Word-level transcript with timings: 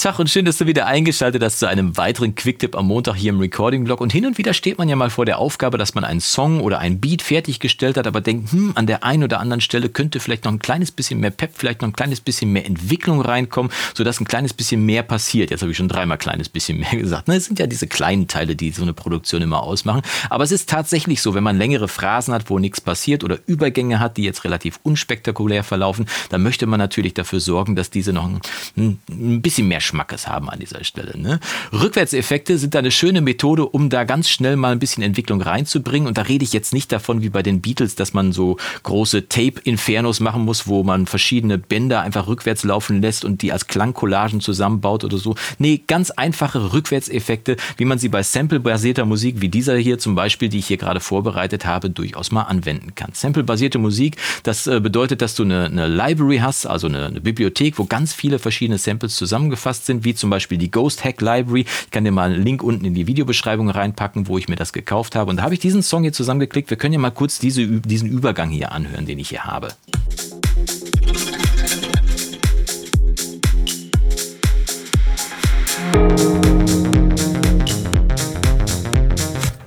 Tag 0.00 0.18
und 0.18 0.30
schön, 0.30 0.46
dass 0.46 0.56
du 0.56 0.66
wieder 0.66 0.86
eingeschaltet 0.86 1.42
hast 1.42 1.58
zu 1.58 1.68
einem 1.68 1.98
weiteren 1.98 2.34
Quicktip 2.34 2.74
am 2.74 2.86
Montag 2.86 3.16
hier 3.16 3.28
im 3.34 3.38
Recording-Blog. 3.38 4.00
Und 4.00 4.10
hin 4.10 4.24
und 4.24 4.38
wieder 4.38 4.54
steht 4.54 4.78
man 4.78 4.88
ja 4.88 4.96
mal 4.96 5.10
vor 5.10 5.26
der 5.26 5.36
Aufgabe, 5.36 5.76
dass 5.76 5.94
man 5.94 6.04
einen 6.04 6.22
Song 6.22 6.62
oder 6.62 6.78
ein 6.78 7.00
Beat 7.00 7.20
fertiggestellt 7.20 7.98
hat, 7.98 8.06
aber 8.06 8.22
denkt, 8.22 8.50
hm, 8.50 8.72
an 8.76 8.86
der 8.86 9.04
einen 9.04 9.24
oder 9.24 9.40
anderen 9.40 9.60
Stelle 9.60 9.90
könnte 9.90 10.18
vielleicht 10.18 10.46
noch 10.46 10.52
ein 10.52 10.58
kleines 10.58 10.90
bisschen 10.90 11.20
mehr 11.20 11.30
Pep, 11.30 11.50
vielleicht 11.54 11.82
noch 11.82 11.88
ein 11.90 11.92
kleines 11.92 12.22
bisschen 12.22 12.50
mehr 12.50 12.64
Entwicklung 12.64 13.20
reinkommen, 13.20 13.70
sodass 13.92 14.18
ein 14.20 14.24
kleines 14.24 14.54
bisschen 14.54 14.86
mehr 14.86 15.02
passiert. 15.02 15.50
Jetzt 15.50 15.60
habe 15.60 15.70
ich 15.70 15.76
schon 15.76 15.88
dreimal 15.88 16.16
kleines 16.16 16.48
bisschen 16.48 16.78
mehr 16.78 16.92
gesagt. 16.92 17.28
Ne, 17.28 17.36
es 17.36 17.44
sind 17.44 17.58
ja 17.58 17.66
diese 17.66 17.86
kleinen 17.86 18.26
Teile, 18.26 18.56
die 18.56 18.70
so 18.70 18.80
eine 18.80 18.94
Produktion 18.94 19.42
immer 19.42 19.62
ausmachen. 19.62 20.00
Aber 20.30 20.44
es 20.44 20.50
ist 20.50 20.70
tatsächlich 20.70 21.20
so, 21.20 21.34
wenn 21.34 21.44
man 21.44 21.58
längere 21.58 21.88
Phrasen 21.88 22.32
hat, 22.32 22.48
wo 22.48 22.58
nichts 22.58 22.80
passiert 22.80 23.22
oder 23.22 23.38
Übergänge 23.44 24.00
hat, 24.00 24.16
die 24.16 24.22
jetzt 24.22 24.44
relativ 24.44 24.80
unspektakulär 24.82 25.62
verlaufen, 25.62 26.06
dann 26.30 26.42
möchte 26.42 26.64
man 26.64 26.78
natürlich 26.78 27.12
dafür 27.12 27.40
sorgen, 27.40 27.76
dass 27.76 27.90
diese 27.90 28.14
noch 28.14 28.24
ein, 28.24 28.98
ein 29.10 29.42
bisschen 29.42 29.68
mehr 29.68 29.82
Schmackes 29.90 30.28
haben 30.28 30.48
an 30.48 30.58
dieser 30.58 30.84
Stelle. 30.84 31.18
Ne? 31.18 31.40
Rückwärtseffekte 31.72 32.58
sind 32.58 32.74
eine 32.76 32.90
schöne 32.90 33.20
Methode, 33.20 33.66
um 33.66 33.90
da 33.90 34.04
ganz 34.04 34.28
schnell 34.28 34.56
mal 34.56 34.72
ein 34.72 34.78
bisschen 34.78 35.02
Entwicklung 35.02 35.42
reinzubringen. 35.42 36.06
Und 36.06 36.16
da 36.16 36.22
rede 36.22 36.44
ich 36.44 36.52
jetzt 36.52 36.72
nicht 36.72 36.92
davon 36.92 37.22
wie 37.22 37.28
bei 37.28 37.42
den 37.42 37.60
Beatles, 37.60 37.96
dass 37.96 38.14
man 38.14 38.32
so 38.32 38.56
große 38.84 39.28
Tape-Infernos 39.28 40.20
machen 40.20 40.44
muss, 40.44 40.66
wo 40.66 40.84
man 40.84 41.06
verschiedene 41.06 41.58
Bänder 41.58 42.02
einfach 42.02 42.28
rückwärts 42.28 42.64
laufen 42.64 43.02
lässt 43.02 43.24
und 43.24 43.42
die 43.42 43.52
als 43.52 43.66
Klangcollagen 43.66 44.40
zusammenbaut 44.40 45.04
oder 45.04 45.18
so. 45.18 45.34
Nee, 45.58 45.82
ganz 45.86 46.10
einfache 46.10 46.72
Rückwärtseffekte, 46.72 47.56
wie 47.76 47.84
man 47.84 47.98
sie 47.98 48.08
bei 48.08 48.22
samplebasierter 48.22 49.04
Musik 49.04 49.40
wie 49.40 49.48
dieser 49.48 49.76
hier 49.76 49.98
zum 49.98 50.14
Beispiel, 50.14 50.48
die 50.48 50.58
ich 50.58 50.66
hier 50.66 50.76
gerade 50.76 51.00
vorbereitet 51.00 51.66
habe, 51.66 51.90
durchaus 51.90 52.30
mal 52.30 52.42
anwenden 52.42 52.94
kann. 52.94 53.10
Samplebasierte 53.12 53.78
Musik, 53.78 54.16
das 54.44 54.66
äh, 54.66 54.80
bedeutet, 54.80 55.20
dass 55.20 55.34
du 55.34 55.42
eine, 55.42 55.64
eine 55.64 55.88
Library 55.88 56.38
hast, 56.38 56.66
also 56.66 56.86
eine, 56.86 57.06
eine 57.06 57.20
Bibliothek, 57.20 57.78
wo 57.78 57.84
ganz 57.84 58.14
viele 58.14 58.38
verschiedene 58.38 58.78
Samples 58.78 59.16
zusammengefasst 59.16 59.79
sind, 59.86 60.04
wie 60.04 60.14
zum 60.14 60.30
Beispiel 60.30 60.58
die 60.58 60.70
Ghost 60.70 61.04
Hack 61.04 61.20
Library. 61.20 61.66
Ich 61.84 61.90
kann 61.90 62.04
dir 62.04 62.12
mal 62.12 62.32
einen 62.32 62.42
Link 62.42 62.62
unten 62.62 62.84
in 62.84 62.94
die 62.94 63.06
Videobeschreibung 63.06 63.70
reinpacken, 63.70 64.28
wo 64.28 64.38
ich 64.38 64.48
mir 64.48 64.56
das 64.56 64.72
gekauft 64.72 65.16
habe. 65.16 65.30
Und 65.30 65.38
da 65.38 65.42
habe 65.42 65.54
ich 65.54 65.60
diesen 65.60 65.82
Song 65.82 66.02
hier 66.02 66.12
zusammengeklickt. 66.12 66.70
Wir 66.70 66.76
können 66.76 66.94
ja 66.94 67.00
mal 67.00 67.10
kurz 67.10 67.38
diese, 67.38 67.66
diesen 67.66 68.08
Übergang 68.08 68.50
hier 68.50 68.72
anhören, 68.72 69.06
den 69.06 69.18
ich 69.18 69.28
hier 69.30 69.44
habe. 69.44 69.68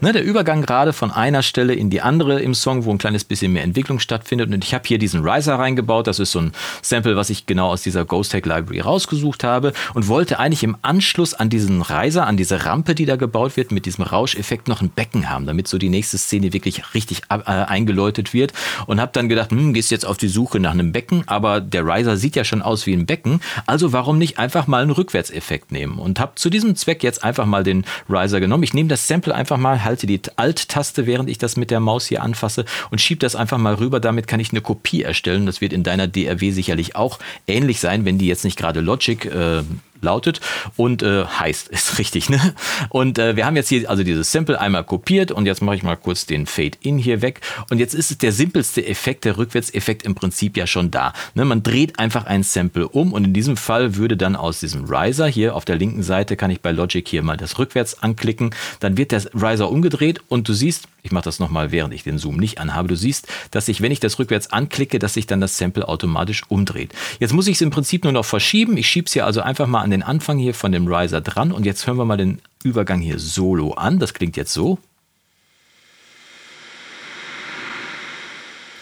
Ne, 0.04 0.12
der 0.12 0.26
Übergang 0.26 0.64
gerade 0.64 0.92
von 0.92 1.12
einer 1.12 1.42
Stelle 1.44 1.74
in 1.74 1.90
die 1.90 2.02
andere 2.02 2.42
im 2.42 2.54
Song, 2.54 2.84
wo 2.84 2.92
ein 2.92 2.98
kleines 2.98 3.24
bisschen 3.24 3.54
mehr 3.54 3.64
Entwicklung 3.64 4.00
stattfindet. 4.00 4.54
Und 4.54 4.62
ich 4.62 4.74
habe 4.74 4.84
hier 4.86 4.98
diesen 4.98 5.26
Riser 5.26 5.56
reingebaut. 5.56 6.08
Das 6.08 6.20
ist 6.20 6.34
so 6.34 6.40
ein 6.40 6.52
Sample, 6.82 7.16
was 7.16 7.30
ich 7.30 7.46
genau 7.46 7.70
aus 7.70 7.84
dieser 7.84 8.04
Ghost 8.04 8.34
Tech 8.34 8.46
Library 8.46 8.82
rausgesucht 8.82 9.46
habe 9.46 9.72
und 9.94 10.10
wollte 10.10 10.40
eigentlich 10.40 10.66
im 10.66 10.76
Anschluss 10.82 11.34
an 11.34 11.48
diesen 11.50 11.82
Riser, 11.82 12.28
an 12.28 12.36
diese 12.36 12.66
Rampe, 12.66 12.96
die 12.96 13.06
da 13.06 13.16
gebaut 13.16 13.56
wird, 13.56 13.72
mit 13.72 13.86
diesem 13.86 14.04
Rauscheffekt 14.04 14.68
noch 14.68 14.82
ein 14.82 14.90
Becken 14.90 15.30
haben, 15.30 15.46
damit 15.46 15.70
so 15.70 15.78
die 15.78 15.88
nächste 15.88 16.18
Szene 16.18 16.52
wirklich 16.52 16.94
richtig 16.94 17.22
äh, 17.30 17.36
eingeläutet 17.46 18.34
wird. 18.34 18.52
Und 18.88 19.00
habe 19.00 19.14
dann 19.14 19.30
gedacht, 19.30 19.52
hm, 19.52 19.72
gehst 19.72 19.90
jetzt 19.90 20.06
auf 20.06 20.18
die 20.18 20.28
Suche 20.28 20.60
nach 20.60 20.72
einem 20.72 20.92
Becken, 20.92 21.24
aber 21.28 21.62
der 21.62 21.86
Riser 21.86 22.18
sieht 22.18 22.36
ja 22.36 22.44
schon 22.44 22.62
aus 22.62 22.86
wie 22.88 22.94
ein 22.94 23.06
Becken. 23.06 23.40
Also 23.68 23.94
warum 23.94 24.18
nicht 24.18 24.38
einfach 24.38 24.68
mal 24.68 24.82
einen 24.82 24.92
Rückwärtseffekt 24.92 25.72
nehmen? 25.72 25.98
Und 25.98 26.20
habe 26.20 26.34
zu 26.36 26.50
diesem 26.50 26.76
Zweck 26.76 27.04
jetzt 27.04 27.24
einfach 27.24 27.46
mal 27.46 27.64
den 27.64 27.86
Riser 28.10 28.42
genommen. 28.42 28.64
Ich 28.64 28.74
nehme 28.74 28.90
das 28.90 29.08
Sample 29.08 29.34
einfach 29.34 29.56
mal, 29.56 29.82
halt 29.86 29.93
halte 29.94 30.08
die 30.08 30.22
Alt-Taste, 30.38 31.06
während 31.06 31.30
ich 31.30 31.38
das 31.38 31.56
mit 31.56 31.70
der 31.70 31.80
Maus 31.80 32.08
hier 32.08 32.24
anfasse 32.24 32.66
und 32.90 33.00
schiebe 33.00 33.20
das 33.20 33.36
einfach 33.36 33.60
mal 33.60 33.76
rüber. 33.76 34.00
Damit 34.00 34.26
kann 34.26 34.40
ich 34.40 34.50
eine 34.50 34.62
Kopie 34.62 35.04
erstellen. 35.04 35.46
Das 35.46 35.62
wird 35.62 35.72
in 35.72 35.84
deiner 35.84 36.08
DRW 36.08 36.50
sicherlich 36.50 36.96
auch 36.96 37.20
ähnlich 37.46 37.80
sein, 37.80 38.04
wenn 38.04 38.18
die 38.18 38.26
jetzt 38.26 38.44
nicht 38.44 38.58
gerade 38.58 38.82
Logic 38.82 39.26
äh, 39.26 39.62
lautet 40.04 40.42
und 40.76 41.02
äh, 41.04 41.26
heißt, 41.26 41.70
ist 41.70 41.98
richtig, 41.98 42.30
ne? 42.30 42.54
Und 42.90 43.18
äh, 43.18 43.36
wir 43.36 43.46
haben 43.46 43.56
jetzt 43.56 43.70
hier 43.70 43.90
also 43.90 44.04
dieses 44.04 44.32
Sample 44.32 44.60
einmal 44.60 44.84
kopiert 44.84 45.32
und 45.32 45.46
jetzt 45.46 45.62
mache 45.62 45.76
ich 45.76 45.84
mal 45.84 45.96
kurz 45.96 46.26
den 46.26 46.46
Fade-In 46.46 46.98
hier 46.98 47.22
weg 47.22 47.42
und 47.70 47.80
jetzt 47.80 47.96
ist 47.96 48.12
es 48.12 48.18
der 48.18 48.32
simpelste 48.32 48.86
Effekt, 48.86 49.26
der 49.26 49.38
Rückwärtseffekt 49.38 50.04
im 50.04 50.16
Prinzip 50.16 50.58
ja 50.58 50.68
schon 50.68 50.92
da. 50.92 51.14
Ne? 51.34 51.46
Man 51.46 51.64
dreht 51.64 52.00
einfach 52.00 52.26
ein 52.26 52.44
Sample 52.44 52.88
um 52.88 53.14
und 53.14 53.24
in 53.26 53.34
diesem 53.34 53.58
Fall 53.58 53.96
würde 53.96 54.18
dann 54.18 54.36
aus 54.36 54.60
diesem 54.60 54.86
Riser 54.86 55.28
hier 55.28 55.56
auf 55.56 55.66
der 55.66 55.78
linken 55.78 56.04
Seite 56.04 56.36
kann 56.36 56.52
ich 56.52 56.62
bei 56.62 56.72
Logic 56.72 57.08
hier 57.08 57.24
mal 57.24 57.38
das 57.38 57.58
rückwärts 57.58 58.04
anklicken, 58.04 58.54
dann 58.80 58.98
wird 58.98 59.12
der 59.12 59.24
Riser 59.34 59.70
umgedreht 59.70 60.22
und 60.28 60.48
du 60.48 60.54
siehst, 60.54 60.88
ich 61.04 61.12
mache 61.12 61.26
das 61.26 61.40
nochmal, 61.40 61.72
während 61.72 61.94
ich 61.94 62.04
den 62.04 62.18
Zoom 62.18 62.38
nicht 62.38 62.60
anhabe. 62.60 62.88
Du 62.88 62.96
siehst, 62.96 63.28
dass 63.52 63.66
sich, 63.66 63.82
wenn 63.82 63.92
ich 63.92 64.00
das 64.00 64.20
rückwärts 64.20 64.52
anklicke, 64.52 65.00
dass 65.00 65.14
sich 65.14 65.28
dann 65.28 65.42
das 65.42 65.58
Sample 65.58 65.88
automatisch 65.88 66.44
umdreht. 66.48 66.94
Jetzt 67.20 67.34
muss 67.34 67.48
ich 67.48 67.56
es 67.56 67.62
im 67.62 67.72
Prinzip 67.72 68.06
nur 68.06 68.14
noch 68.14 68.26
verschieben. 68.26 68.78
Ich 68.78 68.88
schiebe 68.88 69.08
es 69.08 69.14
hier 69.14 69.26
also 69.26 69.42
einfach 69.42 69.68
mal 69.68 69.82
an 69.82 69.92
den 69.92 70.02
Anfang 70.02 70.38
hier 70.38 70.54
von 70.54 70.72
dem 70.72 70.88
Riser 70.88 71.20
dran. 71.20 71.52
Und 71.52 71.66
jetzt 71.66 71.86
hören 71.86 71.98
wir 71.98 72.06
mal 72.06 72.18
den 72.18 72.40
Übergang 72.64 73.02
hier 73.02 73.20
solo 73.20 73.74
an. 73.74 74.00
Das 74.00 74.14
klingt 74.14 74.38
jetzt 74.38 74.54
so. 74.54 74.80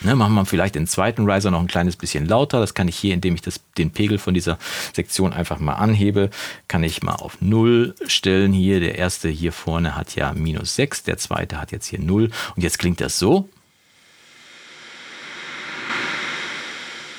Ne, 0.04 0.16
machen 0.16 0.34
wir 0.34 0.46
vielleicht 0.46 0.74
den 0.74 0.88
zweiten 0.88 1.30
Riser 1.30 1.52
noch 1.52 1.60
ein 1.60 1.68
kleines 1.68 1.96
bisschen 1.96 2.26
lauter. 2.26 2.60
Das 2.60 2.74
kann 2.74 2.88
ich 2.88 2.98
hier, 2.98 3.14
indem 3.14 3.36
ich 3.36 3.42
das, 3.42 3.62
den 3.78 3.92
Pegel 3.92 4.18
von 4.18 4.34
dieser 4.34 4.58
Sektion 4.94 5.32
einfach 5.32 5.60
mal 5.60 5.76
anhebe, 5.76 6.32
kann 6.68 6.84
ich 6.84 7.04
mal 7.04 7.14
auf 7.14 7.40
0 7.40 7.94
stellen 8.08 8.52
hier. 8.52 8.80
Der 8.80 8.98
erste 8.98 9.30
hier 9.30 9.52
vorne 9.52 9.96
hat 9.96 10.16
ja 10.16 10.34
minus 10.34 10.76
6, 10.76 11.04
der 11.04 11.18
zweite 11.18 11.62
hat 11.62 11.72
jetzt 11.72 11.86
hier 11.86 12.00
0. 12.00 12.32
Und 12.56 12.64
jetzt 12.64 12.80
klingt 12.80 13.00
das 13.00 13.20
so. 13.20 13.48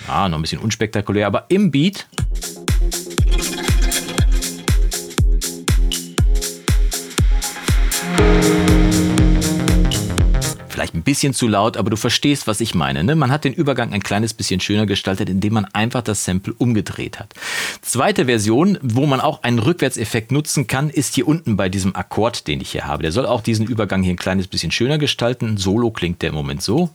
Ja, 0.08 0.28
noch 0.28 0.38
ein 0.38 0.42
bisschen 0.42 0.60
unspektakulär, 0.60 1.28
aber 1.28 1.46
im 1.50 1.70
Beat 1.70 2.08
vielleicht 10.82 10.94
ein 10.96 11.02
bisschen 11.02 11.32
zu 11.32 11.46
laut, 11.46 11.76
aber 11.76 11.90
du 11.90 11.96
verstehst, 11.96 12.48
was 12.48 12.60
ich 12.60 12.74
meine. 12.74 13.04
Ne? 13.04 13.14
Man 13.14 13.30
hat 13.30 13.44
den 13.44 13.52
Übergang 13.52 13.92
ein 13.92 14.02
kleines 14.02 14.34
bisschen 14.34 14.58
schöner 14.58 14.84
gestaltet, 14.84 15.28
indem 15.28 15.52
man 15.52 15.64
einfach 15.66 16.02
das 16.02 16.24
Sample 16.24 16.54
umgedreht 16.58 17.20
hat. 17.20 17.34
Zweite 17.82 18.24
Version, 18.26 18.78
wo 18.82 19.06
man 19.06 19.20
auch 19.20 19.44
einen 19.44 19.60
Rückwärtseffekt 19.60 20.32
nutzen 20.32 20.66
kann, 20.66 20.90
ist 20.90 21.14
hier 21.14 21.28
unten 21.28 21.56
bei 21.56 21.68
diesem 21.68 21.94
Akkord, 21.94 22.48
den 22.48 22.60
ich 22.60 22.72
hier 22.72 22.84
habe. 22.84 23.02
Der 23.02 23.12
soll 23.12 23.26
auch 23.26 23.42
diesen 23.42 23.66
Übergang 23.66 24.02
hier 24.02 24.12
ein 24.12 24.16
kleines 24.16 24.48
bisschen 24.48 24.72
schöner 24.72 24.98
gestalten. 24.98 25.56
Solo 25.56 25.92
klingt 25.92 26.20
der 26.20 26.30
im 26.30 26.34
Moment 26.34 26.62
so. 26.62 26.90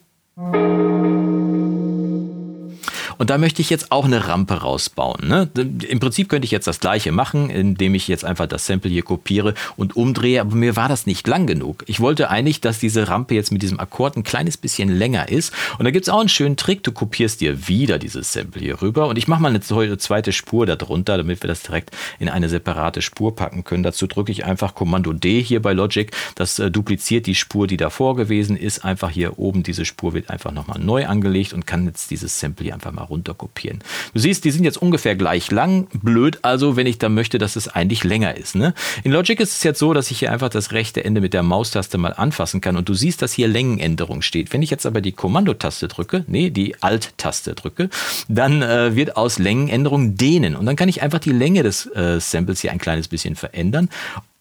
Und 3.18 3.30
da 3.30 3.38
möchte 3.38 3.62
ich 3.62 3.70
jetzt 3.70 3.92
auch 3.92 4.06
eine 4.06 4.28
Rampe 4.28 4.56
rausbauen. 4.56 5.28
Ne? 5.28 5.50
Im 5.88 6.00
Prinzip 6.00 6.30
könnte 6.30 6.46
ich 6.46 6.52
jetzt 6.52 6.68
das 6.68 6.80
gleiche 6.80 7.12
machen, 7.12 7.50
indem 7.50 7.96
ich 7.96 8.08
jetzt 8.08 8.26
einfach 8.26 8.48
das 8.48 8.66
Sample 8.66 8.92
hier 8.92 9.04
kopiere 9.04 9.54
und 9.76 9.96
umdrehe, 9.96 10.42
aber 10.42 10.56
mir 10.56 10.76
war 10.76 10.90
das 10.90 11.06
nicht 11.06 11.28
lang 11.28 11.48
genug. 11.48 11.84
Ich 11.88 12.00
wollte 12.00 12.30
eigentlich, 12.30 12.62
dass 12.62 12.80
diese 12.80 13.08
Rampe 13.08 13.36
jetzt 13.36 13.52
mit 13.52 13.62
diesem 13.62 13.80
Akkord 13.80 14.18
ein 14.18 14.24
kleines 14.24 14.58
bisschen 14.58 14.90
länger 14.90 15.30
ist. 15.30 15.54
Und 15.78 15.86
da 15.86 15.92
gibt 15.92 16.08
es 16.08 16.10
auch 16.10 16.20
einen 16.20 16.30
schönen 16.30 16.58
Trick, 16.58 16.84
du 16.84 16.92
kopierst 16.92 17.42
dir 17.42 17.68
wieder 17.68 17.98
dieses 18.00 18.34
Sample 18.34 18.62
hier 18.62 18.82
rüber 18.82 19.08
und 19.08 19.18
ich 19.18 19.28
mache 19.28 19.42
mal 19.42 19.50
eine 19.50 19.62
zweite 19.62 20.32
Spur 20.32 20.66
darunter, 20.66 21.18
damit 21.18 21.42
wir 21.42 21.48
das 21.48 21.64
direkt 21.64 21.92
in 22.20 22.30
eine 22.30 22.50
separate 22.50 23.02
Spur 23.02 23.36
packen 23.36 23.64
können. 23.64 23.84
Dazu 23.84 24.08
drücke 24.08 24.32
ich 24.32 24.46
einfach 24.46 24.76
Kommando 24.76 25.14
D 25.14 25.42
hier 25.42 25.62
bei 25.62 25.74
Logic. 25.74 26.12
Das 26.36 26.60
äh, 26.60 26.70
dupliziert 26.70 27.26
die 27.26 27.36
Spur, 27.36 27.68
die 27.68 27.78
davor 27.78 28.16
gewesen 28.16 28.58
ist. 28.58 28.86
Einfach 28.86 29.10
hier 29.10 29.40
oben, 29.40 29.64
diese 29.64 29.86
Spur 29.86 30.14
wird 30.14 30.30
einfach 30.30 30.52
nochmal 30.52 30.80
neu 30.80 31.08
angelegt 31.08 31.54
und 31.54 31.66
kann 31.66 31.86
jetzt 31.86 32.12
dieses 32.12 32.40
Sample 32.40 32.66
hier 32.66 32.74
einfach 32.74 32.92
mal 32.92 33.07
runterkopieren. 33.10 33.80
Du 34.14 34.20
siehst, 34.20 34.46
die 34.46 34.52
sind 34.52 34.64
jetzt 34.64 34.78
ungefähr 34.78 35.16
gleich 35.16 35.52
lang. 35.52 35.88
Blöd 35.94 36.40
also, 36.42 36.76
wenn 36.76 36.88
ich 36.88 36.98
dann 36.98 37.14
möchte, 37.14 37.38
dass 37.38 37.56
es 37.56 37.68
eigentlich 37.68 38.04
länger 38.04 38.38
ist. 38.38 38.56
Ne? 38.56 38.74
In 39.04 39.12
Logic 39.12 39.40
ist 39.40 39.54
es 39.54 39.64
jetzt 39.64 39.80
so, 39.80 39.94
dass 39.94 40.12
ich 40.12 40.20
hier 40.20 40.32
einfach 40.32 40.50
das 40.50 40.72
rechte 40.72 41.04
Ende 41.04 41.22
mit 41.22 41.34
der 41.34 41.44
Maustaste 41.44 41.98
mal 41.98 42.14
anfassen 42.14 42.62
kann 42.62 42.78
und 42.78 42.90
du 42.90 42.94
siehst, 42.94 43.22
dass 43.22 43.34
hier 43.34 43.48
Längenänderung 43.48 44.22
steht. 44.22 44.54
Wenn 44.54 44.62
ich 44.62 44.70
jetzt 44.70 44.86
aber 44.86 45.02
die 45.02 45.12
Kommandotaste 45.12 45.88
drücke, 45.88 46.24
nee, 46.28 46.50
die 46.50 46.82
Alt-Taste 46.82 47.56
drücke, 47.56 47.90
dann 48.28 48.62
äh, 48.62 48.96
wird 48.96 49.18
aus 49.18 49.40
Längenänderung 49.40 50.16
dehnen 50.16 50.56
und 50.56 50.66
dann 50.66 50.76
kann 50.76 50.90
ich 50.90 51.02
einfach 51.02 51.20
die 51.20 51.32
Länge 51.32 51.64
des 51.64 51.86
äh, 51.88 52.20
Samples 52.20 52.62
hier 52.62 52.72
ein 52.72 52.80
kleines 52.80 53.08
bisschen 53.08 53.36
verändern 53.36 53.90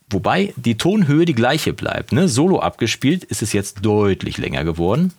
Wobei 0.08 0.54
die 0.56 0.76
Tonhöhe 0.76 1.24
die 1.24 1.34
gleiche 1.34 1.72
bleibt. 1.72 2.12
Ne? 2.12 2.28
Solo 2.28 2.60
abgespielt 2.60 3.24
ist 3.24 3.42
es 3.42 3.52
jetzt 3.52 3.84
deutlich 3.84 4.38
länger 4.38 4.62
geworden. 4.62 5.12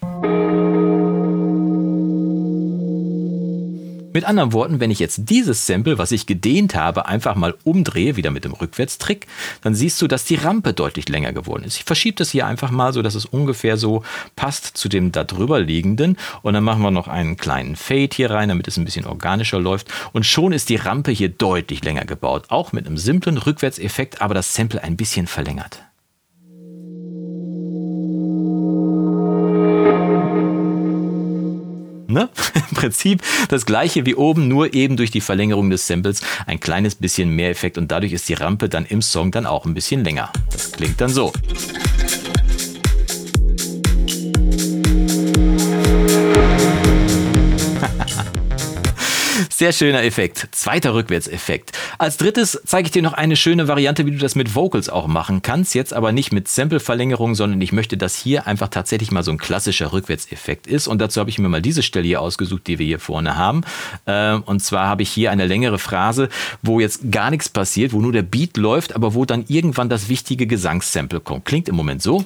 Mit 4.18 4.26
anderen 4.26 4.52
Worten, 4.52 4.80
wenn 4.80 4.90
ich 4.90 4.98
jetzt 4.98 5.30
dieses 5.30 5.68
Sample, 5.68 6.00
was 6.00 6.12
ich 6.12 6.26
gedehnt 6.26 6.74
habe, 6.74 7.06
einfach 7.06 7.36
mal 7.36 7.54
umdrehe, 7.64 8.16
wieder 8.16 8.32
mit 8.32 8.46
dem 8.46 8.54
Rückwärtstrick, 8.54 9.28
dann 9.62 9.76
siehst 9.76 10.02
du, 10.02 10.08
dass 10.08 10.26
die 10.26 10.34
Rampe 10.34 10.74
deutlich 10.74 11.08
länger 11.08 11.34
geworden 11.34 11.64
ist. 11.64 11.78
Ich 11.78 11.84
verschiebe 11.84 12.16
das 12.16 12.32
hier 12.32 12.48
einfach 12.48 12.72
mal 12.72 12.94
so, 12.94 13.04
dass 13.04 13.14
es 13.14 13.26
ungefähr 13.26 13.78
so 13.78 14.02
passt 14.36 14.76
zu 14.76 14.90
dem 14.90 15.12
da 15.12 15.24
drüber 15.24 15.60
liegenden. 15.60 16.18
Und 16.42 16.56
dann 16.56 16.64
machen 16.64 16.82
wir 16.82 16.90
noch 16.90 17.08
einen 17.08 17.38
kleinen 17.38 17.76
Fade 17.76 18.10
hier 18.12 18.32
rein, 18.32 18.50
damit 18.50 18.68
es 18.68 18.78
ein 18.78 18.86
bisschen 18.86 19.06
organischer 19.06 19.60
läuft. 19.60 19.94
Und 20.14 20.26
schon 20.26 20.52
ist 20.52 20.70
die 20.70 20.78
Rampe 20.78 21.12
hier 21.12 21.30
deutlich 21.30 21.84
länger 21.84 22.06
gebaut. 22.06 22.46
Auch 22.48 22.72
mit 22.72 22.88
einem 22.88 22.98
simplen 22.98 23.38
Rückwärtseffekt, 23.38 24.20
aber 24.20 24.34
das 24.34 24.52
Sample 24.52 24.84
ein 24.84 24.98
bisschen 24.98 25.28
verlängert. 25.28 25.84
Ne? 32.08 32.30
Im 32.70 32.76
Prinzip 32.76 33.22
das 33.50 33.66
gleiche 33.66 34.06
wie 34.06 34.16
oben, 34.16 34.48
nur 34.48 34.74
eben 34.74 34.98
durch 34.98 35.12
die 35.12 35.22
Verlängerung 35.22 35.70
des 35.70 35.88
Samples 35.88 36.22
ein 36.46 36.60
kleines 36.60 36.96
bisschen 36.96 37.30
mehr 37.30 37.50
Effekt 37.50 37.78
und 37.78 37.92
dadurch 37.92 38.14
ist 38.14 38.30
die 38.30 38.34
Rampe 38.34 38.70
dann 38.70 38.86
im 38.86 39.02
Song 39.02 39.32
dann 39.32 39.46
auch 39.46 39.66
ein 39.66 39.74
bisschen 39.74 40.04
länger. 40.04 40.32
Das 40.52 40.72
klingt 40.72 41.02
dann 41.02 41.10
so. 41.10 41.32
Sehr 49.50 49.72
schöner 49.72 50.04
Effekt. 50.04 50.48
Zweiter 50.52 50.94
Rückwärtseffekt. 50.94 51.72
Als 51.98 52.18
drittes 52.18 52.60
zeige 52.66 52.88
ich 52.88 52.92
dir 52.92 53.02
noch 53.02 53.14
eine 53.14 53.36
schöne 53.36 53.68
Variante, 53.68 54.06
wie 54.06 54.12
du 54.12 54.18
das 54.18 54.36
mit 54.36 54.56
Vocals 54.56 54.90
auch 54.90 55.08
machen 55.08 55.42
kannst. 55.42 55.76
Jetzt 55.76 55.94
aber 55.94 56.12
nicht 56.12 56.32
mit 56.32 56.48
Sample-Verlängerung, 56.48 57.36
sondern 57.36 57.62
ich 57.62 57.72
möchte, 57.72 57.98
dass 57.98 58.16
hier 58.16 58.48
einfach 58.48 58.70
tatsächlich 58.70 59.12
mal 59.12 59.24
so 59.24 59.32
ein 59.32 59.38
klassischer 59.38 59.94
Rückwärtseffekt 59.94 60.68
ist. 60.68 60.88
Und 60.88 61.00
dazu 61.00 61.20
habe 61.20 61.30
ich 61.30 61.40
mir 61.40 61.50
mal 61.50 61.62
diese 61.62 61.84
Stelle 61.84 62.06
hier 62.06 62.22
ausgesucht, 62.22 62.68
die 62.68 62.80
wir 62.80 62.86
hier 62.86 63.00
vorne 63.00 63.38
haben. 63.38 63.62
Ähm, 64.06 64.44
und 64.46 64.62
zwar 64.62 64.88
habe 64.88 65.04
ich 65.04 65.10
hier 65.10 65.32
eine 65.32 65.46
längere 65.46 65.80
Phrase, 65.80 66.30
wo 66.62 66.80
jetzt 66.80 67.12
gar 67.12 67.30
nichts 67.30 67.50
passiert, 67.50 67.94
wo 67.94 68.02
nur 68.02 68.12
der 68.12 68.24
Beat 68.24 68.58
läuft, 68.58 68.96
aber 68.96 69.14
wo 69.14 69.26
dann 69.26 69.46
irgendwann 69.48 69.90
das 69.90 70.10
wichtige 70.10 70.48
Gesangssample 70.48 71.20
kommt. 71.20 71.46
Klingt 71.46 71.70
im 71.70 71.76
Moment 71.76 72.02
so. 72.02 72.24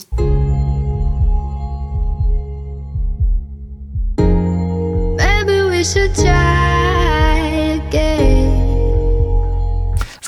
Maybe 5.18 5.70
we 5.70 5.84
should 5.84 6.16
try. 6.16 6.71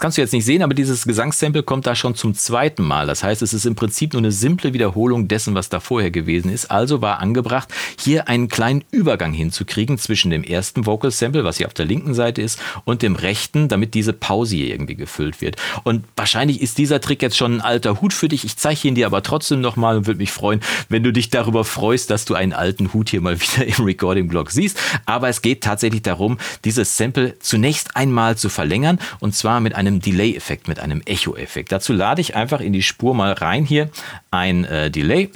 Kannst 0.04 0.18
du 0.18 0.22
jetzt 0.22 0.34
nicht 0.34 0.44
sehen, 0.44 0.62
aber 0.64 0.74
dieses 0.74 1.06
Gesangssample 1.06 1.64
kommt 1.64 1.88
da 1.88 1.96
schon 1.96 2.14
zum 2.14 2.34
zweiten 2.34 2.84
Mal. 2.84 3.08
Das 3.08 3.24
heißt, 3.24 3.42
es 3.42 3.54
ist 3.54 3.66
im 3.66 3.76
Prinzip 3.76 4.12
nur 4.12 4.20
eine 4.20 4.34
simple 4.34 4.74
Wiederholung 4.74 5.30
dessen, 5.30 5.56
was 5.56 5.70
da 5.70 5.80
vorher 5.80 6.12
gewesen 6.12 6.52
ist. 6.52 6.70
Also 6.70 7.02
war 7.02 7.22
angebracht, 7.22 7.70
hier 7.98 8.28
einen 8.28 8.50
kleinen 8.50 8.84
Übergang 8.92 9.32
hinzukriegen 9.32 9.98
zwischen 9.98 10.30
dem 10.30 10.44
ersten 10.44 10.86
Vocal 10.86 11.10
Sample, 11.10 11.46
was 11.46 11.56
hier 11.56 11.68
auf 11.68 11.74
der 11.74 11.86
linken 11.86 12.14
Seite 12.16 12.42
ist, 12.42 12.60
und 12.84 13.02
dem 13.02 13.16
rechten, 13.16 13.70
damit 13.70 13.94
diese 13.94 14.12
Pause 14.12 14.58
hier 14.58 14.68
irgendwie 14.72 14.96
gefüllt 14.96 15.40
wird. 15.40 15.56
Und 15.86 16.04
wahrscheinlich 16.18 16.62
ist 16.62 16.80
dieser 16.80 17.00
Trick 17.00 17.22
jetzt 17.22 17.38
schon 17.38 17.56
ein 17.56 17.62
alter 17.62 18.02
Hut 18.02 18.12
für 18.12 18.28
dich. 18.28 18.44
Ich 18.44 18.58
zeige 18.58 18.90
ihn 18.90 18.96
dir 18.96 19.06
aber 19.06 19.24
trotzdem 19.24 19.62
nochmal 19.62 19.96
und 19.96 20.06
würde 20.06 20.18
mich 20.18 20.34
freuen, 20.34 20.60
wenn 20.90 21.04
du 21.04 21.14
dich 21.14 21.30
darüber 21.30 21.64
freust, 21.64 22.10
dass 22.10 22.26
du 22.26 22.36
einen 22.36 22.52
alten 22.52 22.92
Hut 22.92 23.10
hier 23.10 23.22
mal 23.22 23.40
wieder 23.42 23.66
im 23.66 23.86
Recording-Blog 23.86 24.52
siehst. 24.52 24.78
Aber 25.06 25.30
es 25.30 25.42
geht 25.42 25.64
tatsächlich 25.64 26.02
darum, 26.02 26.40
dieses 26.66 26.98
Sample 26.98 27.40
zunächst 27.40 27.96
einmal 27.96 28.38
zu 28.38 28.50
verlängern 28.50 29.00
und 29.22 29.34
zwar 29.34 29.62
mit 29.62 29.76
einem 29.76 29.93
einem 29.94 30.02
Delay-Effekt, 30.02 30.68
mit 30.68 30.80
einem 30.80 31.02
Echo-Effekt. 31.06 31.72
Dazu 31.72 31.94
lade 31.94 32.22
ich 32.22 32.36
einfach 32.36 32.60
in 32.60 32.74
die 32.74 32.84
Spur 32.84 33.14
mal 33.14 33.34
rein 33.34 33.66
hier 33.66 33.90
ein 34.32 34.66
äh, 34.66 34.92
Delay. 34.92 35.30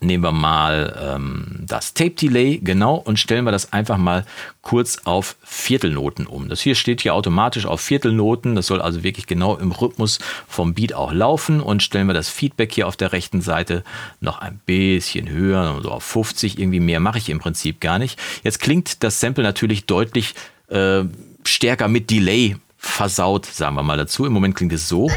Nehmen 0.00 0.24
wir 0.24 0.32
mal 0.32 1.14
ähm, 1.16 1.60
das 1.60 1.94
Tape 1.94 2.10
Delay, 2.10 2.58
genau, 2.62 2.96
und 2.96 3.18
stellen 3.18 3.44
wir 3.44 3.52
das 3.52 3.72
einfach 3.72 3.96
mal 3.96 4.26
kurz 4.60 4.98
auf 5.04 5.36
Viertelnoten 5.42 6.26
um. 6.26 6.48
Das 6.48 6.60
hier 6.60 6.74
steht 6.74 7.02
hier 7.02 7.14
automatisch 7.14 7.66
auf 7.66 7.80
Viertelnoten. 7.80 8.54
Das 8.54 8.66
soll 8.66 8.80
also 8.80 9.02
wirklich 9.02 9.26
genau 9.26 9.56
im 9.56 9.72
Rhythmus 9.72 10.18
vom 10.48 10.74
Beat 10.74 10.94
auch 10.94 11.12
laufen. 11.12 11.60
Und 11.60 11.82
stellen 11.82 12.06
wir 12.06 12.14
das 12.14 12.28
Feedback 12.28 12.72
hier 12.72 12.88
auf 12.88 12.96
der 12.96 13.12
rechten 13.12 13.40
Seite 13.40 13.84
noch 14.20 14.38
ein 14.40 14.60
bisschen 14.66 15.28
höher, 15.28 15.80
so 15.82 15.90
auf 15.90 16.04
50. 16.04 16.58
Irgendwie 16.58 16.80
mehr 16.80 17.00
mache 17.00 17.18
ich 17.18 17.28
im 17.28 17.38
Prinzip 17.38 17.80
gar 17.80 17.98
nicht. 17.98 18.18
Jetzt 18.42 18.60
klingt 18.60 19.02
das 19.04 19.20
Sample 19.20 19.44
natürlich 19.44 19.86
deutlich 19.86 20.34
äh, 20.68 21.04
stärker 21.44 21.88
mit 21.88 22.10
Delay 22.10 22.56
versaut, 22.94 23.46
sagen 23.46 23.74
wir 23.74 23.82
mal 23.82 23.96
dazu. 23.96 24.24
Im 24.24 24.32
Moment 24.32 24.54
klingt 24.54 24.72
es 24.72 24.88
so. 24.88 25.08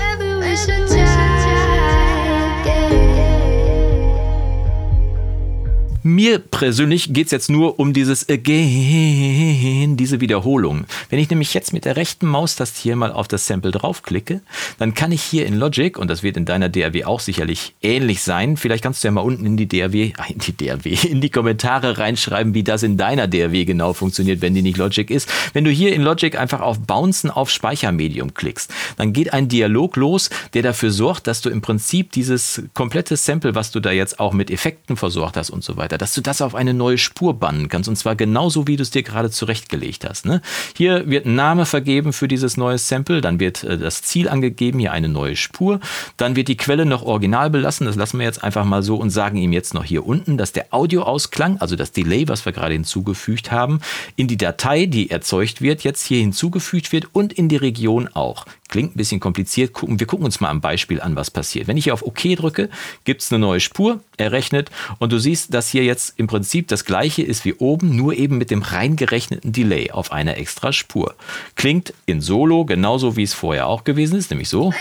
Mir 6.07 6.39
persönlich 6.39 7.11
geht 7.11 7.25
es 7.25 7.31
jetzt 7.31 7.49
nur 7.49 7.81
um 7.81 7.91
dieses 7.91 8.29
Again, 8.29 9.97
diese 9.97 10.21
Wiederholung. 10.21 10.85
Wenn 11.09 11.19
ich 11.19 11.29
nämlich 11.29 11.53
jetzt 11.53 11.73
mit 11.73 11.83
der 11.83 11.97
rechten 11.97 12.27
Maustaste 12.27 12.81
hier 12.81 12.95
mal 12.95 13.11
auf 13.11 13.27
das 13.27 13.45
Sample 13.45 13.71
draufklicke, 13.71 14.39
dann 14.79 14.93
kann 14.93 15.11
ich 15.11 15.21
hier 15.21 15.45
in 15.45 15.59
Logic, 15.59 15.97
und 15.97 16.09
das 16.09 16.23
wird 16.23 16.37
in 16.37 16.45
deiner 16.45 16.69
DRW 16.69 17.03
auch 17.03 17.19
sicherlich 17.19 17.75
ähnlich 17.81 18.23
sein, 18.23 18.55
vielleicht 18.55 18.83
kannst 18.83 19.03
du 19.03 19.09
ja 19.09 19.11
mal 19.11 19.19
unten 19.19 19.45
in 19.45 19.57
die 19.57 19.83
ah, 19.83 19.87
in 20.29 20.39
die 20.39 20.53
DRW, 20.55 20.97
in 21.09 21.19
die 21.19 21.29
Kommentare 21.29 21.97
reinschreiben, 21.97 22.53
wie 22.53 22.63
das 22.63 22.83
in 22.83 22.95
deiner 22.95 23.27
DRW 23.27 23.65
genau 23.65 23.91
funktioniert, 23.91 24.41
wenn 24.41 24.55
die 24.55 24.61
nicht 24.61 24.77
Logic 24.77 25.11
ist. 25.11 25.29
Wenn 25.51 25.65
du 25.65 25.71
hier 25.71 25.93
in 25.93 26.03
Logic 26.03 26.39
einfach 26.39 26.61
auf 26.61 26.79
Bouncen 26.79 27.29
auf 27.31 27.49
Speichermedium 27.49 28.33
klickst, 28.33 28.73
dann 28.95 29.11
geht 29.11 29.33
ein 29.33 29.49
Dialog 29.49 29.97
los, 29.97 30.29
der 30.53 30.61
dafür 30.61 30.91
sorgt, 30.91 31.27
dass 31.27 31.41
du 31.41 31.49
im 31.49 31.61
Prinzip 31.61 32.13
dieses 32.13 32.63
komplette 32.73 33.17
Sample, 33.17 33.55
was 33.55 33.71
du 33.71 33.81
da 33.81 33.91
jetzt 33.91 34.21
auch 34.21 34.31
mit 34.31 34.49
Effekten 34.49 34.95
versorgt 34.95 35.35
hast 35.35 35.49
und 35.49 35.65
so 35.65 35.75
weiter, 35.75 35.96
dass 35.97 36.13
du 36.13 36.21
das 36.21 36.41
auf 36.41 36.55
eine 36.55 36.73
neue 36.73 36.97
Spur 36.97 37.33
bannen 37.33 37.69
kannst. 37.69 37.89
Und 37.89 37.95
zwar 37.95 38.15
genauso, 38.15 38.67
wie 38.67 38.75
du 38.75 38.83
es 38.83 38.91
dir 38.91 39.03
gerade 39.03 39.29
zurechtgelegt 39.29 40.05
hast. 40.07 40.25
Ne? 40.25 40.41
Hier 40.75 41.09
wird 41.09 41.25
ein 41.25 41.35
Name 41.35 41.65
vergeben 41.65 42.13
für 42.13 42.27
dieses 42.27 42.57
neue 42.57 42.77
Sample, 42.77 43.21
dann 43.21 43.39
wird 43.39 43.63
äh, 43.63 43.77
das 43.77 44.01
Ziel 44.01 44.29
angegeben, 44.29 44.79
hier 44.79 44.91
eine 44.91 45.09
neue 45.09 45.35
Spur. 45.35 45.79
Dann 46.17 46.35
wird 46.35 46.47
die 46.47 46.57
Quelle 46.57 46.85
noch 46.85 47.03
original 47.03 47.49
belassen, 47.49 47.85
das 47.85 47.95
lassen 47.95 48.19
wir 48.19 48.25
jetzt 48.25 48.43
einfach 48.43 48.65
mal 48.65 48.83
so 48.83 48.95
und 48.95 49.09
sagen 49.09 49.37
ihm 49.37 49.53
jetzt 49.53 49.73
noch 49.73 49.83
hier 49.83 50.05
unten, 50.05 50.37
dass 50.37 50.51
der 50.51 50.67
Audioausklang, 50.71 51.57
also 51.59 51.75
das 51.75 51.91
Delay, 51.91 52.27
was 52.27 52.45
wir 52.45 52.51
gerade 52.51 52.73
hinzugefügt 52.73 53.51
haben, 53.51 53.79
in 54.15 54.27
die 54.27 54.37
Datei, 54.37 54.85
die 54.85 55.09
erzeugt 55.09 55.61
wird, 55.61 55.83
jetzt 55.83 56.05
hier 56.05 56.19
hinzugefügt 56.19 56.91
wird 56.91 57.13
und 57.13 57.33
in 57.33 57.49
die 57.49 57.55
Region 57.55 58.07
auch. 58.13 58.45
Klingt 58.67 58.95
ein 58.95 58.97
bisschen 58.97 59.19
kompliziert. 59.19 59.73
Gucken, 59.73 59.99
wir 59.99 60.07
gucken 60.07 60.25
uns 60.25 60.39
mal 60.39 60.49
am 60.49 60.61
Beispiel 60.61 61.01
an, 61.01 61.15
was 61.15 61.31
passiert. 61.31 61.67
Wenn 61.67 61.77
ich 61.77 61.85
hier 61.85 61.93
auf 61.93 62.05
OK 62.05 62.35
drücke, 62.35 62.69
gibt 63.05 63.21
es 63.21 63.31
eine 63.31 63.39
neue 63.39 63.59
Spur, 63.59 64.01
errechnet 64.17 64.69
und 64.99 65.11
du 65.11 65.19
siehst, 65.19 65.53
dass 65.53 65.69
hier 65.69 65.83
jetzt 65.83 66.13
im 66.17 66.27
Prinzip 66.27 66.67
das 66.67 66.85
gleiche 66.85 67.21
ist 67.21 67.45
wie 67.45 67.53
oben, 67.53 67.95
nur 67.95 68.13
eben 68.13 68.37
mit 68.37 68.51
dem 68.51 68.61
reingerechneten 68.61 69.51
Delay 69.51 69.91
auf 69.91 70.11
einer 70.11 70.37
extra 70.37 70.73
Spur. 70.73 71.15
Klingt 71.55 71.93
in 72.05 72.21
Solo 72.21 72.65
genauso, 72.65 73.15
wie 73.15 73.23
es 73.23 73.33
vorher 73.33 73.67
auch 73.67 73.83
gewesen 73.83 74.17
ist, 74.17 74.31
nämlich 74.31 74.49
so. 74.49 74.73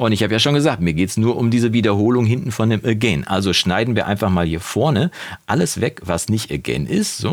Und 0.00 0.12
ich 0.12 0.22
habe 0.22 0.32
ja 0.32 0.38
schon 0.38 0.54
gesagt, 0.54 0.80
mir 0.80 0.94
geht 0.94 1.10
es 1.10 1.18
nur 1.18 1.36
um 1.36 1.50
diese 1.50 1.74
Wiederholung 1.74 2.24
hinten 2.24 2.52
von 2.52 2.70
dem 2.70 2.82
Again. 2.86 3.26
Also 3.26 3.52
schneiden 3.52 3.96
wir 3.96 4.06
einfach 4.06 4.30
mal 4.30 4.46
hier 4.46 4.60
vorne 4.60 5.10
alles 5.46 5.82
weg, 5.82 6.00
was 6.04 6.30
nicht 6.30 6.50
Again 6.50 6.86
ist. 6.86 7.18
So, 7.18 7.30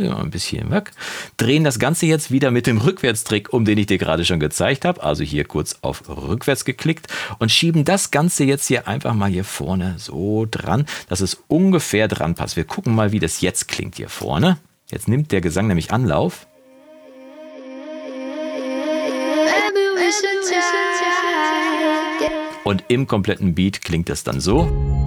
ja, 0.00 0.16
ein 0.16 0.30
bisschen 0.30 0.70
weg. 0.70 0.92
Drehen 1.36 1.64
das 1.64 1.78
Ganze 1.78 2.06
jetzt 2.06 2.30
wieder 2.30 2.50
mit 2.50 2.66
dem 2.66 2.78
Rückwärtstrick, 2.78 3.52
um 3.52 3.64
den 3.64 3.78
ich 3.78 3.86
dir 3.86 3.98
gerade 3.98 4.24
schon 4.24 4.40
gezeigt 4.40 4.84
habe. 4.84 5.02
Also 5.02 5.24
hier 5.24 5.44
kurz 5.44 5.78
auf 5.82 6.08
rückwärts 6.08 6.64
geklickt 6.64 7.08
und 7.38 7.50
schieben 7.50 7.84
das 7.84 8.10
Ganze 8.10 8.44
jetzt 8.44 8.66
hier 8.66 8.88
einfach 8.88 9.14
mal 9.14 9.30
hier 9.30 9.44
vorne 9.44 9.94
so 9.98 10.46
dran, 10.50 10.86
dass 11.08 11.20
es 11.20 11.42
ungefähr 11.48 12.08
dran 12.08 12.34
passt. 12.34 12.56
Wir 12.56 12.64
gucken 12.64 12.94
mal, 12.94 13.12
wie 13.12 13.20
das 13.20 13.40
jetzt 13.40 13.68
klingt 13.68 13.96
hier 13.96 14.08
vorne. 14.08 14.58
Jetzt 14.90 15.08
nimmt 15.08 15.32
der 15.32 15.40
Gesang 15.40 15.66
nämlich 15.66 15.92
Anlauf. 15.92 16.46
Und 22.64 22.84
im 22.88 23.06
kompletten 23.06 23.54
Beat 23.54 23.82
klingt 23.82 24.10
es 24.10 24.24
dann 24.24 24.40
so. 24.40 24.97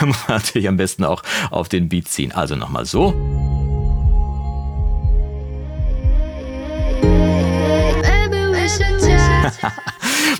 Natürlich 0.28 0.68
am 0.68 0.76
besten 0.76 1.04
auch 1.04 1.22
auf 1.50 1.68
den 1.68 1.88
Beat 1.88 2.08
ziehen. 2.08 2.32
Also 2.32 2.56
nochmal 2.56 2.86
so. 2.86 3.14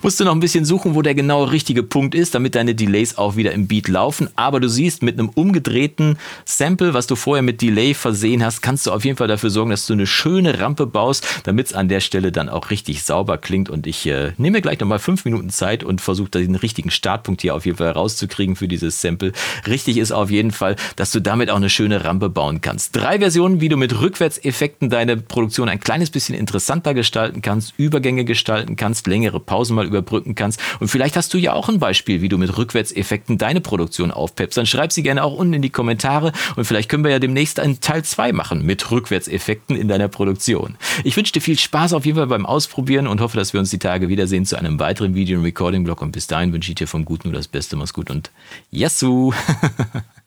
Musst 0.02 0.20
du 0.20 0.24
noch 0.24 0.32
ein 0.32 0.40
bisschen 0.40 0.64
suchen, 0.64 0.94
wo 0.94 1.02
der 1.02 1.14
genaue 1.14 1.52
richtige 1.52 1.82
Punkt 1.82 2.14
ist, 2.14 2.34
damit 2.34 2.54
deine 2.54 2.74
Delays 2.74 3.18
auch 3.18 3.36
wieder 3.36 3.52
im 3.52 3.66
Beat 3.66 3.88
laufen. 3.88 4.28
Aber 4.36 4.60
du 4.60 4.68
siehst, 4.68 5.02
mit 5.02 5.18
einem 5.18 5.28
umgedrehten 5.28 6.18
Sample, 6.44 6.94
was 6.94 7.06
du 7.06 7.16
vorher 7.16 7.42
mit 7.42 7.62
Delay 7.62 7.94
versehen 7.94 8.44
hast, 8.44 8.62
kannst 8.62 8.86
du 8.86 8.92
auf 8.92 9.04
jeden 9.04 9.16
Fall 9.16 9.28
dafür 9.28 9.50
sorgen, 9.50 9.70
dass 9.70 9.86
du 9.86 9.92
eine 9.92 10.06
schöne 10.06 10.60
Rampe 10.60 10.86
baust, 10.86 11.26
damit 11.44 11.66
es 11.66 11.72
an 11.72 11.88
der 11.88 12.00
Stelle 12.00 12.32
dann 12.32 12.48
auch 12.48 12.70
richtig 12.70 13.02
sauber 13.02 13.38
klingt. 13.38 13.70
Und 13.70 13.86
ich 13.86 14.06
äh, 14.06 14.32
nehme 14.38 14.60
gleich 14.60 14.80
nochmal 14.80 14.98
fünf 14.98 15.24
Minuten 15.24 15.50
Zeit 15.50 15.84
und 15.84 16.00
versuche 16.00 16.30
den 16.30 16.54
richtigen 16.54 16.90
Startpunkt 16.90 17.42
hier 17.42 17.54
auf 17.54 17.66
jeden 17.66 17.78
Fall 17.78 17.90
rauszukriegen 17.90 18.56
für 18.56 18.68
dieses 18.68 19.00
Sample. 19.00 19.32
Richtig 19.66 19.96
ist 19.96 20.12
auf 20.12 20.30
jeden 20.30 20.50
Fall, 20.50 20.76
dass 20.96 21.12
du 21.12 21.20
damit 21.20 21.50
auch 21.50 21.56
eine 21.56 21.70
schöne 21.70 22.04
Rampe 22.04 22.28
bauen 22.28 22.60
kannst. 22.60 22.96
Drei 22.96 23.18
Versionen, 23.18 23.60
wie 23.60 23.68
du 23.68 23.76
mit 23.76 24.00
Rückwärtseffekten 24.00 24.90
deine 24.90 25.16
Produktion 25.16 25.68
ein 25.68 25.80
kleines 25.80 26.10
bisschen 26.10 26.34
interessanter 26.34 26.94
gestalten 26.94 27.42
kannst, 27.42 27.74
Übergänge 27.76 28.24
gestalten 28.24 28.76
kannst, 28.76 29.06
längere 29.06 29.40
Pausen 29.40 29.76
mal 29.80 29.86
überbrücken 29.86 30.34
kannst. 30.34 30.60
Und 30.78 30.88
vielleicht 30.88 31.16
hast 31.16 31.32
du 31.34 31.38
ja 31.38 31.52
auch 31.52 31.68
ein 31.68 31.78
Beispiel, 31.78 32.22
wie 32.22 32.28
du 32.28 32.38
mit 32.38 32.56
Rückwärtseffekten 32.56 33.38
deine 33.38 33.60
Produktion 33.60 34.10
aufpeppst. 34.10 34.56
Dann 34.56 34.66
schreib 34.66 34.92
sie 34.92 35.02
gerne 35.02 35.24
auch 35.24 35.34
unten 35.34 35.54
in 35.54 35.62
die 35.62 35.70
Kommentare 35.70 36.32
und 36.56 36.64
vielleicht 36.64 36.88
können 36.88 37.04
wir 37.04 37.10
ja 37.10 37.18
demnächst 37.18 37.58
einen 37.58 37.80
Teil 37.80 38.04
2 38.04 38.32
machen 38.32 38.64
mit 38.64 38.90
Rückwärtseffekten 38.90 39.76
in 39.76 39.88
deiner 39.88 40.08
Produktion. 40.08 40.76
Ich 41.04 41.16
wünsche 41.16 41.32
dir 41.32 41.40
viel 41.40 41.58
Spaß 41.58 41.94
auf 41.94 42.04
jeden 42.04 42.18
Fall 42.18 42.26
beim 42.26 42.46
Ausprobieren 42.46 43.06
und 43.06 43.20
hoffe, 43.20 43.36
dass 43.36 43.52
wir 43.52 43.60
uns 43.60 43.70
die 43.70 43.78
Tage 43.78 44.08
wiedersehen 44.08 44.44
zu 44.44 44.56
einem 44.56 44.78
weiteren 44.78 45.14
Video- 45.14 45.38
und 45.38 45.44
Recording-Blog. 45.44 46.02
Und 46.02 46.12
bis 46.12 46.26
dahin 46.26 46.52
wünsche 46.52 46.70
ich 46.70 46.76
dir 46.76 46.86
vom 46.86 47.04
Guten 47.04 47.28
nur 47.28 47.36
das 47.36 47.48
Beste. 47.48 47.76
Mach's 47.76 47.94
gut 47.94 48.10
und 48.10 48.30
Yassou! 48.70 49.32